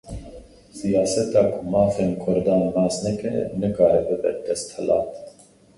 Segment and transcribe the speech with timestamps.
[0.77, 5.09] Siyaseta ku mafên Kurdan nas neke, nikare bibe desthilat.